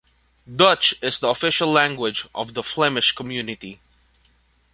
[0.51, 3.79] Dutch is the official language of the Flemish Community.